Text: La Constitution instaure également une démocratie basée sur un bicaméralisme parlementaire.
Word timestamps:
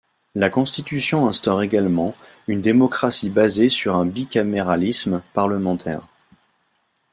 La 0.33 0.49
Constitution 0.49 1.27
instaure 1.27 1.61
également 1.61 2.15
une 2.47 2.59
démocratie 2.59 3.29
basée 3.29 3.69
sur 3.69 3.93
un 3.95 4.07
bicaméralisme 4.07 5.21
parlementaire. 5.35 6.01